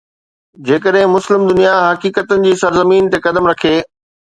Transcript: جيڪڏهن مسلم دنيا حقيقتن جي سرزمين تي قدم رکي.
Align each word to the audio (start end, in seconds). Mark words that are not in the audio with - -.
جيڪڏهن 0.69 1.11
مسلم 1.17 1.45
دنيا 1.51 1.75
حقيقتن 1.83 2.43
جي 2.49 2.57
سرزمين 2.65 3.13
تي 3.15 3.23
قدم 3.29 3.53
رکي. 3.55 3.77